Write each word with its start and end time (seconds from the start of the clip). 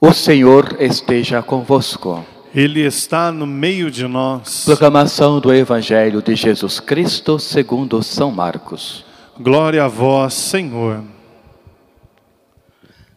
O 0.00 0.12
Senhor 0.12 0.76
esteja 0.78 1.42
convosco. 1.42 2.24
Ele 2.54 2.86
está 2.86 3.32
no 3.32 3.44
meio 3.44 3.90
de 3.90 4.06
nós. 4.06 4.64
Proclamação 4.64 5.40
do 5.40 5.52
Evangelho 5.52 6.22
de 6.22 6.36
Jesus 6.36 6.78
Cristo 6.78 7.36
segundo 7.40 8.00
São 8.00 8.30
Marcos. 8.30 9.04
Glória 9.40 9.84
a 9.84 9.88
vós, 9.88 10.34
Senhor. 10.34 11.02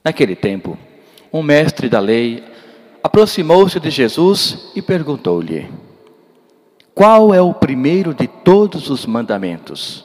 Naquele 0.04 0.36
tempo, 0.36 0.76
um 1.32 1.44
mestre 1.44 1.88
da 1.88 2.00
lei 2.00 2.44
aproximou-se 3.04 3.80
de 3.80 3.92
Jesus 3.92 4.72
e 4.76 4.82
perguntou-lhe: 4.82 5.70
Qual 6.96 7.32
é 7.32 7.40
o 7.40 7.54
primeiro 7.54 8.12
de 8.12 8.26
todos 8.26 8.90
os 8.90 9.06
mandamentos? 9.06 10.04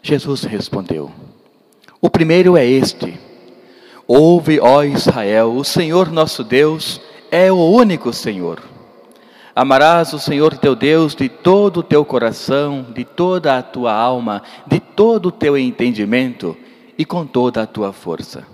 Jesus 0.00 0.44
respondeu: 0.44 1.10
O 2.00 2.08
primeiro 2.08 2.56
é 2.56 2.64
este: 2.64 3.18
Ouve, 4.12 4.58
ó 4.58 4.82
Israel, 4.82 5.54
o 5.54 5.62
Senhor 5.62 6.10
nosso 6.10 6.42
Deus 6.42 7.00
é 7.30 7.52
o 7.52 7.54
único 7.54 8.12
Senhor. 8.12 8.60
Amarás 9.54 10.12
o 10.12 10.18
Senhor 10.18 10.58
teu 10.58 10.74
Deus 10.74 11.14
de 11.14 11.28
todo 11.28 11.76
o 11.76 11.82
teu 11.84 12.04
coração, 12.04 12.84
de 12.92 13.04
toda 13.04 13.56
a 13.56 13.62
tua 13.62 13.94
alma, 13.94 14.42
de 14.66 14.80
todo 14.80 15.26
o 15.26 15.30
teu 15.30 15.56
entendimento 15.56 16.56
e 16.98 17.04
com 17.04 17.24
toda 17.24 17.62
a 17.62 17.66
tua 17.68 17.92
força. 17.92 18.44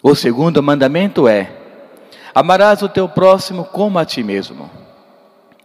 O 0.00 0.14
segundo 0.14 0.62
mandamento 0.62 1.26
é: 1.26 1.50
Amarás 2.32 2.82
o 2.82 2.88
teu 2.88 3.08
próximo 3.08 3.64
como 3.64 3.98
a 3.98 4.04
ti 4.04 4.22
mesmo. 4.22 4.70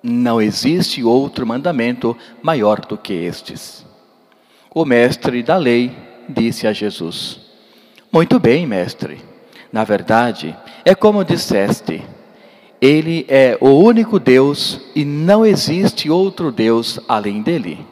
Não 0.02 0.42
existe 0.42 1.04
outro 1.04 1.46
mandamento 1.46 2.18
maior 2.42 2.80
do 2.80 2.98
que 2.98 3.14
estes. 3.14 3.86
O 4.74 4.84
mestre 4.86 5.44
da 5.44 5.56
lei 5.56 5.96
disse 6.28 6.66
a 6.66 6.74
Jesus: 6.74 7.41
Muito 8.12 8.40
bem, 8.40 8.68
mestre. 8.68 9.22
Na 9.72 9.84
verdade, 9.84 10.56
é 10.84 10.94
como 10.94 11.24
disseste: 11.24 12.04
Ele 12.80 13.26
é 13.30 13.58
o 13.62 13.70
único 13.70 14.20
Deus 14.20 14.82
e 14.96 15.06
não 15.06 15.46
existe 15.46 16.10
outro 16.10 16.52
Deus 16.52 17.00
além 17.08 17.42
dele. 17.42 17.86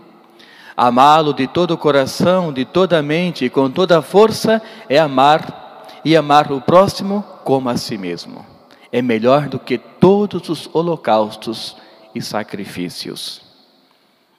Amá-lo 0.76 1.34
de 1.34 1.48
todo 1.48 1.72
o 1.72 1.78
coração, 1.78 2.54
de 2.54 2.66
toda 2.66 3.00
a 3.00 3.04
mente 3.04 3.46
e 3.46 3.50
com 3.50 3.70
toda 3.70 4.00
a 4.00 4.02
força 4.02 4.62
é 4.88 4.98
amar 4.98 5.88
e 6.06 6.16
amar 6.16 6.52
o 6.52 6.62
próximo 6.62 7.24
como 7.44 7.70
a 7.70 7.76
si 7.76 7.98
mesmo 7.98 8.60
é 8.92 9.02
melhor 9.02 9.48
do 9.48 9.60
que 9.60 9.78
todos 9.78 10.50
os 10.50 10.70
holocaustos 10.74 11.76
e 12.14 12.22
sacrifícios. 12.22 13.42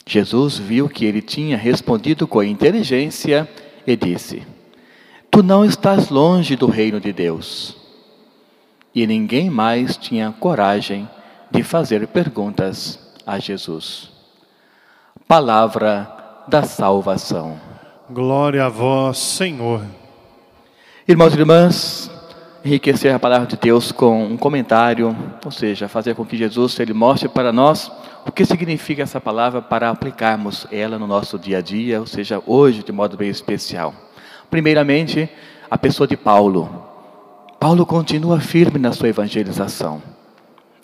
Jesus 0.06 0.59
viu 0.59 0.89
que 0.89 1.05
ele 1.05 1.22
tinha 1.22 1.56
respondido 1.56 2.27
com 2.27 2.42
inteligência 2.42 3.48
e 3.87 3.94
disse: 3.97 4.42
Tu 5.31 5.45
não 5.45 5.64
estás 5.64 6.09
longe 6.09 6.56
do 6.56 6.67
reino 6.67 7.00
de 7.00 7.12
Deus. 7.12 7.77
E 8.92 9.06
ninguém 9.06 9.48
mais 9.48 9.97
tinha 9.97 10.34
coragem 10.41 11.09
de 11.50 11.62
fazer 11.62 12.06
perguntas 12.09 12.98
a 13.25 13.39
Jesus. 13.39 14.11
Palavra 15.28 16.11
da 16.48 16.64
salvação. 16.64 17.61
Glória 18.11 18.67
a 18.67 18.69
vós, 18.69 19.19
Senhor. 19.19 19.83
Irmãos 21.06 21.33
e 21.34 21.39
irmãs, 21.39 22.11
enriquecer 22.65 23.15
a 23.15 23.19
palavra 23.19 23.47
de 23.47 23.56
Deus 23.56 23.92
com 23.92 24.25
um 24.25 24.37
comentário, 24.37 25.17
ou 25.44 25.53
seja, 25.53 25.87
fazer 25.87 26.17
com 26.17 26.27
que 26.27 26.37
Jesus 26.37 26.78
ele 26.81 26.92
mostre 26.92 27.28
para 27.28 27.53
nós 27.53 27.91
o 28.27 28.33
que 28.33 28.44
significa 28.44 29.05
essa 29.05 29.20
palavra 29.20 29.62
para 29.62 29.91
aplicarmos 29.91 30.67
ela 30.72 30.98
no 30.98 31.06
nosso 31.06 31.39
dia 31.39 31.59
a 31.59 31.61
dia, 31.61 32.00
ou 32.00 32.06
seja, 32.06 32.42
hoje 32.44 32.83
de 32.83 32.91
modo 32.91 33.17
bem 33.17 33.31
especial. 33.31 33.94
Primeiramente, 34.51 35.31
a 35.70 35.79
pessoa 35.79 36.06
de 36.06 36.17
Paulo. 36.17 36.69
Paulo 37.61 37.87
continua 37.87 38.41
firme 38.41 38.79
na 38.79 38.93
sua 38.93 39.09
evangelização. 39.09 40.03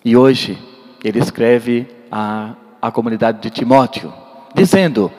E 0.05 0.15
hoje 0.15 0.57
ele 1.03 1.19
escreve 1.19 1.87
à, 2.09 2.53
à 2.81 2.89
comunidade 2.89 3.41
de 3.41 3.49
Timóteo, 3.49 4.13
dizendo 4.55 5.11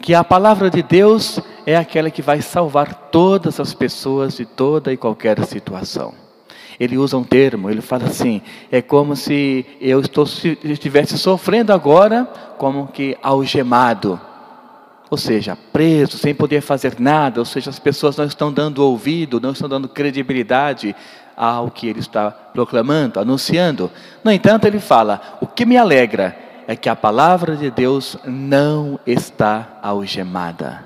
que 0.00 0.14
a 0.14 0.22
palavra 0.22 0.70
de 0.70 0.82
Deus 0.82 1.40
é 1.66 1.76
aquela 1.76 2.10
que 2.10 2.22
vai 2.22 2.40
salvar 2.40 3.08
todas 3.10 3.58
as 3.58 3.74
pessoas 3.74 4.36
de 4.36 4.46
toda 4.46 4.92
e 4.92 4.96
qualquer 4.96 5.44
situação. 5.44 6.14
Ele 6.78 6.96
usa 6.96 7.16
um 7.16 7.24
termo, 7.24 7.68
ele 7.68 7.80
fala 7.80 8.04
assim: 8.04 8.40
é 8.70 8.80
como 8.80 9.16
se 9.16 9.66
eu 9.80 10.00
estou, 10.00 10.24
estivesse 10.62 11.18
sofrendo 11.18 11.72
agora, 11.72 12.24
como 12.56 12.86
que 12.86 13.18
algemado, 13.20 14.20
ou 15.10 15.16
seja, 15.16 15.56
preso, 15.72 16.18
sem 16.18 16.34
poder 16.34 16.60
fazer 16.60 16.96
nada, 16.98 17.40
ou 17.40 17.44
seja, 17.44 17.70
as 17.70 17.78
pessoas 17.78 18.16
não 18.16 18.26
estão 18.26 18.52
dando 18.52 18.84
ouvido, 18.84 19.40
não 19.40 19.52
estão 19.52 19.68
dando 19.68 19.88
credibilidade 19.88 20.94
ao 21.36 21.70
que 21.70 21.88
ele 21.88 22.00
está 22.00 22.30
proclamando, 22.30 23.20
anunciando. 23.20 23.90
No 24.22 24.30
entanto, 24.30 24.66
ele 24.66 24.80
fala: 24.80 25.38
o 25.40 25.46
que 25.46 25.64
me 25.64 25.76
alegra 25.76 26.36
é 26.66 26.76
que 26.76 26.88
a 26.88 26.96
palavra 26.96 27.56
de 27.56 27.70
Deus 27.70 28.18
não 28.26 29.00
está 29.06 29.78
algemada. 29.82 30.84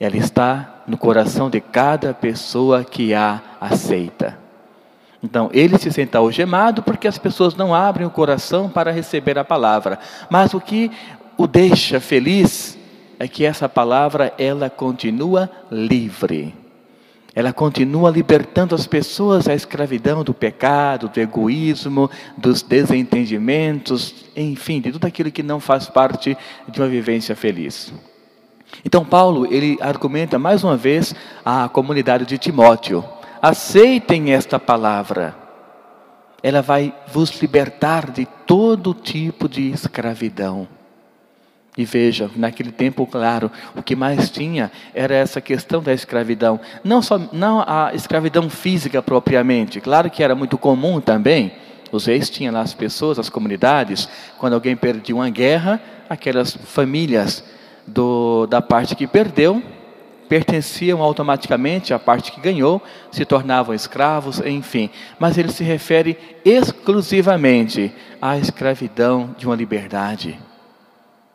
Ela 0.00 0.16
está 0.16 0.82
no 0.86 0.96
coração 0.96 1.50
de 1.50 1.60
cada 1.60 2.14
pessoa 2.14 2.84
que 2.84 3.12
a 3.12 3.42
aceita. 3.60 4.38
Então, 5.22 5.50
ele 5.52 5.76
se 5.76 5.90
sente 5.90 6.16
algemado 6.16 6.82
porque 6.82 7.08
as 7.08 7.18
pessoas 7.18 7.56
não 7.56 7.74
abrem 7.74 8.06
o 8.06 8.10
coração 8.10 8.68
para 8.68 8.92
receber 8.92 9.36
a 9.36 9.44
palavra. 9.44 9.98
Mas 10.30 10.54
o 10.54 10.60
que 10.60 10.92
o 11.38 11.46
deixa 11.46 12.00
feliz 12.00 12.76
é 13.16 13.28
que 13.28 13.44
essa 13.44 13.68
palavra 13.68 14.34
ela 14.36 14.68
continua 14.68 15.48
livre. 15.70 16.52
Ela 17.32 17.52
continua 17.52 18.10
libertando 18.10 18.74
as 18.74 18.88
pessoas 18.88 19.44
da 19.44 19.54
escravidão 19.54 20.24
do 20.24 20.34
pecado, 20.34 21.08
do 21.08 21.20
egoísmo, 21.20 22.10
dos 22.36 22.62
desentendimentos, 22.62 24.24
enfim, 24.36 24.80
de 24.80 24.90
tudo 24.90 25.06
aquilo 25.06 25.30
que 25.30 25.44
não 25.44 25.60
faz 25.60 25.86
parte 25.86 26.36
de 26.66 26.80
uma 26.80 26.88
vivência 26.88 27.36
feliz. 27.36 27.92
Então 28.84 29.04
Paulo, 29.04 29.46
ele 29.48 29.78
argumenta 29.80 30.40
mais 30.40 30.64
uma 30.64 30.76
vez 30.76 31.14
à 31.44 31.68
comunidade 31.68 32.26
de 32.26 32.36
Timóteo: 32.36 33.04
aceitem 33.40 34.32
esta 34.32 34.58
palavra. 34.58 35.36
Ela 36.42 36.62
vai 36.62 36.92
vos 37.12 37.40
libertar 37.40 38.10
de 38.10 38.26
todo 38.44 38.92
tipo 38.92 39.48
de 39.48 39.70
escravidão. 39.70 40.77
E 41.78 41.84
veja, 41.84 42.28
naquele 42.34 42.72
tempo, 42.72 43.06
claro, 43.06 43.52
o 43.76 43.84
que 43.84 43.94
mais 43.94 44.28
tinha 44.30 44.68
era 44.92 45.14
essa 45.14 45.40
questão 45.40 45.80
da 45.80 45.94
escravidão. 45.94 46.58
Não, 46.82 47.00
só, 47.00 47.20
não 47.32 47.60
a 47.64 47.92
escravidão 47.94 48.50
física 48.50 49.00
propriamente, 49.00 49.80
claro 49.80 50.10
que 50.10 50.20
era 50.20 50.34
muito 50.34 50.58
comum 50.58 51.00
também. 51.00 51.52
Os 51.92 52.06
reis 52.06 52.28
tinham 52.28 52.52
lá 52.52 52.62
as 52.62 52.74
pessoas, 52.74 53.16
as 53.16 53.30
comunidades, 53.30 54.08
quando 54.38 54.54
alguém 54.54 54.74
perdia 54.74 55.14
uma 55.14 55.30
guerra, 55.30 55.80
aquelas 56.10 56.52
famílias 56.52 57.44
do, 57.86 58.48
da 58.48 58.60
parte 58.60 58.96
que 58.96 59.06
perdeu 59.06 59.62
pertenciam 60.28 61.00
automaticamente 61.00 61.94
à 61.94 61.98
parte 61.98 62.30
que 62.30 62.40
ganhou, 62.40 62.82
se 63.10 63.24
tornavam 63.24 63.74
escravos, 63.74 64.40
enfim. 64.40 64.90
Mas 65.18 65.38
ele 65.38 65.50
se 65.50 65.64
refere 65.64 66.18
exclusivamente 66.44 67.90
à 68.20 68.36
escravidão 68.36 69.34
de 69.38 69.46
uma 69.46 69.56
liberdade 69.56 70.38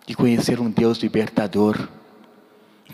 de 0.06 0.16
conhecer 0.16 0.60
um 0.60 0.70
Deus 0.70 0.98
libertador. 1.00 1.88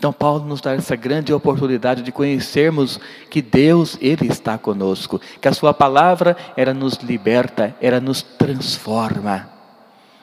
Então 0.00 0.12
Paulo 0.12 0.46
nos 0.46 0.62
dá 0.62 0.72
essa 0.72 0.96
grande 0.96 1.30
oportunidade 1.30 2.02
de 2.02 2.10
conhecermos 2.10 2.98
que 3.28 3.42
Deus 3.42 3.98
ele 4.00 4.28
está 4.28 4.56
conosco, 4.56 5.20
que 5.40 5.46
a 5.46 5.52
sua 5.52 5.74
palavra 5.74 6.36
ela 6.56 6.72
nos 6.72 6.94
liberta, 6.94 7.76
ela 7.80 8.00
nos 8.00 8.22
transforma. 8.22 9.50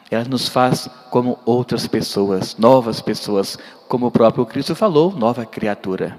Ela 0.10 0.24
nos 0.24 0.48
faz 0.48 0.90
como 1.12 1.38
outras 1.46 1.86
pessoas, 1.86 2.58
novas 2.58 3.02
pessoas, 3.02 3.60
como 3.88 4.08
o 4.08 4.12
próprio 4.12 4.46
Cristo 4.46 4.74
falou, 4.74 5.12
nova 5.12 5.46
criatura. 5.46 6.18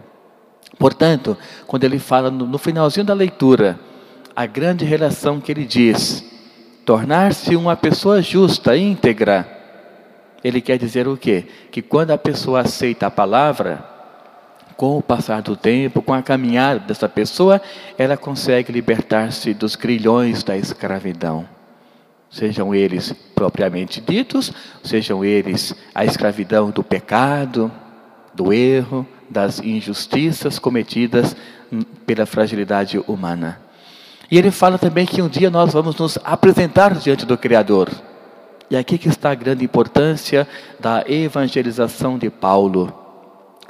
Portanto, 0.79 1.37
quando 1.67 1.83
ele 1.83 1.99
fala 1.99 2.31
no, 2.31 2.59
finalzinho 2.59 3.07
da 3.07 3.15
leitura, 3.15 3.81
a 4.37 4.47
grande 4.47 4.85
relação 4.85 5.41
que 5.41 5.51
ele 5.51 5.65
diz, 5.65 6.25
tornar-se 6.85 7.57
uma 7.57 7.75
pessoa 7.75 8.23
justa, 8.23 8.77
íntegra, 8.77 9.58
ele 10.43 10.61
quer 10.61 10.79
dizer 10.79 11.09
o 11.09 11.17
quê? 11.17 11.47
Que 11.71 11.83
quando 11.83 12.11
a 12.11 12.19
pessoa 12.19 12.61
aceita 12.61 13.07
a 13.07 13.11
palavra, 13.11 13.85
com 14.79 14.97
o 14.97 15.03
passar 15.03 15.43
do 15.43 15.57
tempo, 15.57 16.01
com 16.01 16.15
a 16.15 16.23
caminhada 16.23 16.79
dessa 16.79 17.09
pessoa, 17.09 17.61
ela 17.99 18.17
consegue 18.17 18.73
libertar-se 18.73 19.53
dos 19.53 19.75
grilhões 19.75 20.45
da 20.45 20.57
escravidão. 20.57 21.49
Sejam 22.31 22.73
eles 22.73 23.13
propriamente 23.35 24.01
ditos, 24.01 24.53
sejam 24.85 25.25
eles 25.25 25.75
a 25.93 26.05
escravidão 26.05 26.71
do 26.71 26.85
pecado, 26.85 27.73
do 28.33 28.53
erro, 28.53 29.05
das 29.29 29.59
injustiças 29.59 30.61
cometidas 30.61 31.35
pela 32.07 32.25
fragilidade 32.25 33.03
humana. 33.09 33.61
E 34.31 34.39
ele 34.39 34.53
fala 34.53 34.79
também 34.79 35.07
que 35.07 35.21
um 35.21 35.29
dia 35.29 35.51
nós 35.51 35.73
vamos 35.73 35.97
nos 35.97 36.19
apresentar 36.23 36.95
diante 36.95 37.27
do 37.27 37.37
Criador. 37.37 37.91
E 38.71 38.77
aqui 38.77 38.99
que 38.99 39.09
está 39.09 39.31
a 39.31 39.35
grande 39.35 39.65
importância 39.65 40.47
da 40.79 41.05
evangelização 41.09 42.19
de 42.19 42.29
Paulo. 42.29 42.93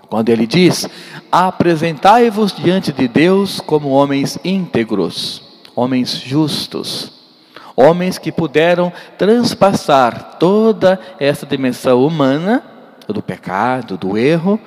Quando 0.08 0.30
ele 0.30 0.46
diz: 0.46 0.88
Apresentai-vos 1.30 2.52
diante 2.52 2.92
de 2.92 3.06
Deus 3.06 3.60
como 3.60 3.90
homens 3.90 4.38
íntegros, 4.44 5.42
homens 5.76 6.16
justos, 6.16 7.12
homens 7.76 8.18
que 8.18 8.32
puderam 8.32 8.92
transpassar 9.16 10.36
toda 10.38 10.98
essa 11.20 11.46
dimensão 11.46 12.04
humana 12.04 12.64
do 13.06 13.22
pecado, 13.22 13.96
do 13.96 14.18
erro, 14.18 14.58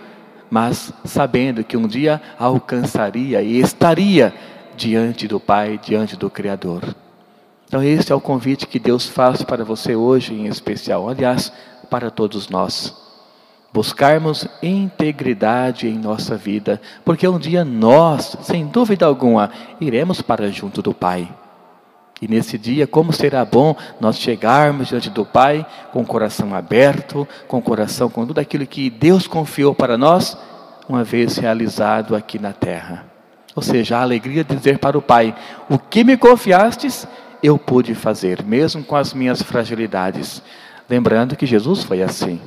mas 0.50 0.94
sabendo 1.04 1.64
que 1.64 1.76
um 1.76 1.88
dia 1.88 2.22
alcançaria 2.40 3.42
e 3.42 3.60
estaria 3.60 4.34
diante 4.78 5.28
do 5.28 5.40
Pai, 5.40 5.80
diante 5.84 6.16
do 6.16 6.30
Criador. 6.30 6.96
Então, 7.72 7.82
esse 7.82 8.12
é 8.12 8.16
o 8.16 8.20
convite 8.20 8.68
que 8.68 8.78
Deus 8.78 9.08
faz 9.08 9.44
para 9.44 9.64
você 9.64 9.96
hoje, 9.96 10.34
em 10.34 10.46
especial, 10.46 11.08
aliás, 11.08 11.54
para 11.90 12.12
todos 12.12 12.50
nós. 12.50 12.94
Buscarmos 13.72 14.46
integridade 14.62 15.88
em 15.88 15.98
nossa 15.98 16.36
vida, 16.36 16.82
porque 17.06 17.26
um 17.26 17.40
dia 17.40 17.64
nós, 17.64 18.36
sem 18.42 18.68
dúvida 18.68 19.06
alguma, 19.06 19.52
iremos 19.80 20.22
para 20.22 20.52
junto 20.52 20.82
do 20.82 20.94
Pai. 20.94 21.34
E 22.22 22.28
nesse 22.28 22.58
dia, 22.58 22.86
como 22.86 23.14
será 23.14 23.46
bom 23.46 23.74
nós 24.02 24.20
chegarmos 24.20 24.90
diante 24.90 25.10
do 25.10 25.26
Pai 25.26 25.66
com 25.94 26.02
o 26.02 26.06
coração 26.06 26.54
aberto, 26.54 27.26
com 27.48 27.60
o 27.60 27.62
coração 27.62 28.10
com 28.10 28.28
tudo 28.28 28.40
aquilo 28.40 28.68
que 28.68 28.90
Deus 28.90 29.28
confiou 29.28 29.74
para 29.74 29.98
nós, 29.98 30.38
uma 30.90 31.06
vez 31.06 31.38
realizado 31.38 32.18
aqui 32.18 32.38
na 32.38 32.52
terra. 32.52 33.06
Ou 33.56 33.64
seja, 33.64 33.98
a 33.98 34.02
alegria 34.02 34.44
de 34.44 34.58
dizer 34.58 34.78
para 34.78 34.98
o 34.98 35.02
Pai: 35.02 35.34
O 35.70 35.80
que 35.80 36.04
me 36.04 36.18
confiastes, 36.18 37.08
eu 37.42 37.58
pude 37.58 37.96
fazer, 37.96 38.44
mesmo 38.44 38.84
com 38.84 38.96
as 38.96 39.14
minhas 39.14 39.42
fragilidades. 39.42 40.42
Lembrando 40.90 41.36
que 41.36 41.46
Jesus 41.46 41.84
foi 41.84 42.02
assim. 42.02 42.40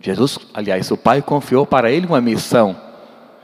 Jesus, 0.00 0.38
aliás, 0.52 0.90
o 0.90 0.96
Pai 0.96 1.22
confiou 1.22 1.64
para 1.64 1.90
ele 1.90 2.06
uma 2.06 2.20
missão. 2.20 2.76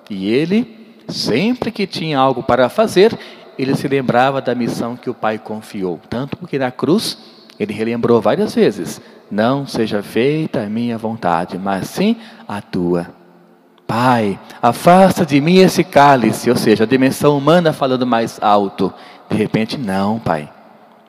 E 0.09 0.31
ele, 0.31 0.95
sempre 1.09 1.71
que 1.71 1.87
tinha 1.87 2.19
algo 2.19 2.43
para 2.43 2.69
fazer, 2.69 3.19
ele 3.59 3.75
se 3.75 3.89
lembrava 3.89 4.41
da 4.41 4.55
missão 4.55 4.97
que 4.97 5.11
o 5.11 5.15
Pai 5.15 5.39
confiou. 5.39 6.01
Tanto 6.09 6.37
que 6.47 6.59
na 6.59 6.71
cruz, 6.71 7.19
ele 7.59 7.73
relembrou 7.73 8.21
várias 8.21 8.55
vezes: 8.55 9.01
Não 9.31 9.67
seja 9.67 10.03
feita 10.03 10.63
a 10.63 10.69
minha 10.69 10.97
vontade, 10.97 11.59
mas 11.59 11.89
sim 11.89 12.17
a 12.49 12.61
tua. 12.61 13.09
Pai, 13.87 14.39
afasta 14.63 15.27
de 15.27 15.41
mim 15.41 15.59
esse 15.59 15.83
cálice, 15.83 16.49
ou 16.49 16.57
seja, 16.57 16.85
a 16.85 16.87
dimensão 16.87 17.37
humana 17.37 17.73
falando 17.73 18.07
mais 18.07 18.39
alto. 18.41 18.93
De 19.31 19.37
repente, 19.37 19.79
não, 19.79 20.19
Pai. 20.19 20.51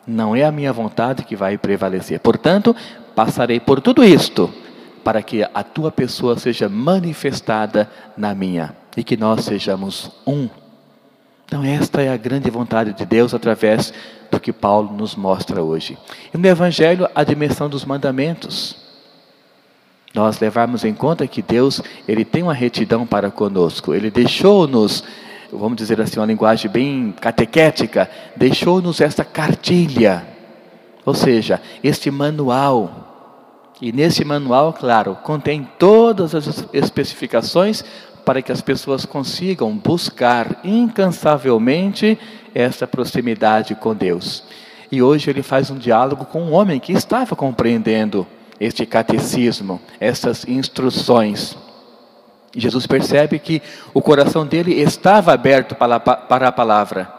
Não 0.06 0.36
é 0.36 0.44
a 0.44 0.52
minha 0.52 0.72
vontade 0.72 1.24
que 1.24 1.36
vai 1.36 1.58
prevalecer. 1.58 2.20
Portanto, 2.20 2.76
passarei 3.16 3.60
por 3.60 3.82
tudo 3.82 4.04
isto 4.04 4.52
para 5.04 5.22
que 5.22 5.44
a 5.44 5.64
tua 5.64 5.92
pessoa 5.92 6.38
seja 6.38 6.70
manifestada 6.70 7.90
na 8.16 8.36
minha 8.36 8.76
e 8.96 9.04
que 9.04 9.18
nós 9.18 9.46
sejamos 9.46 10.12
um. 10.26 10.48
Então, 11.46 11.64
esta 11.64 12.02
é 12.02 12.10
a 12.10 12.18
grande 12.18 12.50
vontade 12.50 12.94
de 12.94 13.06
Deus 13.06 13.34
através 13.34 13.94
do 14.30 14.40
que 14.40 14.54
Paulo 14.54 14.94
nos 14.94 15.16
mostra 15.16 15.62
hoje. 15.62 15.98
E 16.34 16.38
no 16.38 16.48
Evangelho, 16.48 17.10
a 17.14 17.24
dimensão 17.24 17.68
dos 17.68 17.84
mandamentos. 17.84 18.78
Nós 20.14 20.40
levarmos 20.40 20.86
em 20.86 20.94
conta 20.94 21.28
que 21.28 21.42
Deus, 21.42 21.82
Ele 22.08 22.24
tem 22.24 22.44
uma 22.44 22.54
retidão 22.54 23.06
para 23.06 23.32
conosco, 23.32 23.94
Ele 23.94 24.10
deixou-nos 24.10 25.04
vamos 25.52 25.78
dizer 25.78 26.00
assim, 26.00 26.20
uma 26.20 26.26
linguagem 26.26 26.70
bem 26.72 27.14
catequética, 27.20 28.10
deixou-nos 28.36 29.02
esta 29.02 29.24
cartilha, 29.24 30.26
ou 31.06 31.14
seja, 31.14 31.62
este 31.84 32.10
manual. 32.10 33.08
E 33.82 33.92
nesse 33.92 34.24
manual, 34.24 34.74
claro, 34.74 35.18
contém 35.24 35.68
todas 35.80 36.36
as 36.36 36.66
especificações 36.72 37.84
para 38.24 38.42
que 38.42 38.52
as 38.52 38.62
pessoas 38.62 39.06
consigam 39.06 39.76
buscar 39.76 40.60
incansavelmente 40.64 42.18
essa 42.54 42.86
proximidade 42.86 43.74
com 43.76 43.96
Deus. 43.96 44.44
E 44.92 45.02
hoje 45.02 45.30
ele 45.30 45.42
faz 45.42 45.72
um 45.72 45.78
diálogo 45.78 46.26
com 46.26 46.44
um 46.44 46.54
homem 46.54 46.80
que 46.80 46.92
estava 46.92 47.36
compreendendo 47.36 48.28
este 48.60 48.86
catecismo, 48.86 49.82
essas 50.00 50.48
instruções. 50.48 51.58
Jesus 52.56 52.86
percebe 52.86 53.40
que 53.40 53.62
o 53.94 54.02
coração 54.02 54.46
dele 54.46 54.74
estava 54.74 55.34
aberto 55.34 55.76
para, 55.76 56.00
para 56.00 56.48
a 56.48 56.52
palavra. 56.52 57.12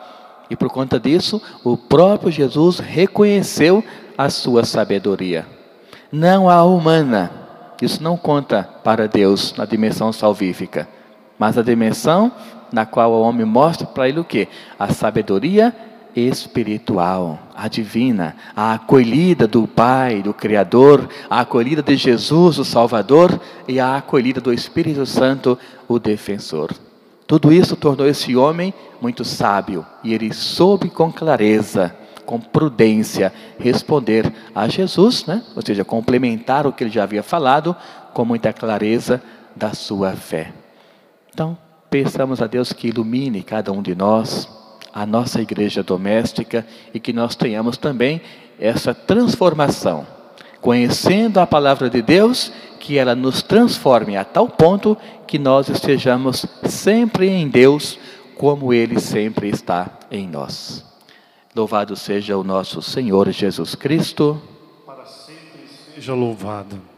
E 0.50 0.56
por 0.56 0.68
conta 0.68 1.00
disso, 1.00 1.40
o 1.64 1.76
próprio 1.76 2.30
Jesus 2.30 2.78
reconheceu 2.78 3.82
a 4.16 4.28
sua 4.28 4.64
sabedoria. 4.64 5.46
Não 6.10 6.48
a 6.50 6.62
humana. 6.64 7.30
Isso 7.80 8.02
não 8.02 8.16
conta 8.16 8.68
para 8.84 9.08
Deus 9.08 9.54
na 9.56 9.64
dimensão 9.64 10.12
salvífica. 10.12 10.86
Mas 11.38 11.56
a 11.56 11.62
dimensão 11.62 12.30
na 12.70 12.86
qual 12.86 13.12
o 13.12 13.22
homem 13.22 13.46
mostra 13.46 13.86
para 13.86 14.08
ele 14.08 14.20
o 14.20 14.24
que? 14.24 14.48
A 14.78 14.92
sabedoria 14.92 15.74
espiritual, 16.14 17.38
a 17.54 17.68
divina, 17.68 18.36
a 18.54 18.74
acolhida 18.74 19.46
do 19.46 19.66
Pai, 19.66 20.22
do 20.22 20.34
Criador, 20.34 21.08
a 21.28 21.40
acolhida 21.40 21.82
de 21.82 21.96
Jesus, 21.96 22.58
o 22.58 22.64
Salvador, 22.64 23.40
e 23.66 23.80
a 23.80 23.96
acolhida 23.96 24.40
do 24.40 24.52
Espírito 24.52 25.04
Santo, 25.06 25.58
o 25.88 25.98
defensor. 25.98 26.70
Tudo 27.26 27.52
isso 27.52 27.76
tornou 27.76 28.06
esse 28.06 28.36
homem 28.36 28.74
muito 29.00 29.24
sábio 29.24 29.86
e 30.04 30.12
ele 30.12 30.32
soube 30.34 30.90
com 30.90 31.10
clareza, 31.10 31.94
com 32.26 32.38
prudência, 32.38 33.32
responder 33.58 34.32
a 34.54 34.68
Jesus, 34.68 35.24
né? 35.26 35.42
ou 35.56 35.62
seja, 35.64 35.84
complementar 35.84 36.66
o 36.66 36.72
que 36.72 36.84
ele 36.84 36.90
já 36.90 37.04
havia 37.04 37.22
falado 37.22 37.74
com 38.12 38.24
muita 38.24 38.52
clareza 38.52 39.22
da 39.56 39.72
sua 39.72 40.12
fé. 40.12 40.52
Então, 41.32 41.56
peçamos 41.88 42.42
a 42.42 42.46
Deus 42.46 42.72
que 42.72 42.88
ilumine 42.88 43.42
cada 43.42 43.72
um 43.72 43.82
de 43.82 43.94
nós 43.94 44.61
a 44.92 45.06
nossa 45.06 45.40
igreja 45.40 45.82
doméstica 45.82 46.66
e 46.92 47.00
que 47.00 47.12
nós 47.12 47.34
tenhamos 47.34 47.76
também 47.76 48.20
essa 48.58 48.94
transformação, 48.94 50.06
conhecendo 50.60 51.40
a 51.40 51.46
palavra 51.46 51.88
de 51.88 52.02
Deus, 52.02 52.52
que 52.78 52.98
ela 52.98 53.14
nos 53.14 53.42
transforme 53.42 54.16
a 54.16 54.24
tal 54.24 54.48
ponto 54.48 54.96
que 55.26 55.38
nós 55.38 55.68
estejamos 55.68 56.44
sempre 56.64 57.28
em 57.28 57.48
Deus, 57.48 57.98
como 58.36 58.72
Ele 58.72 59.00
sempre 59.00 59.48
está 59.48 59.98
em 60.10 60.28
nós. 60.28 60.84
Louvado 61.54 61.96
seja 61.96 62.36
o 62.36 62.44
nosso 62.44 62.80
Senhor 62.82 63.30
Jesus 63.30 63.74
Cristo. 63.74 64.40
Para 64.86 65.04
sempre 65.04 65.68
seja 65.94 66.14
louvado. 66.14 66.91